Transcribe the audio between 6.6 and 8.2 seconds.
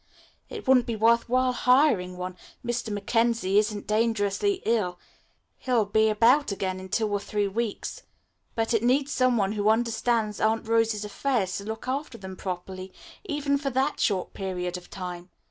in two or three weeks.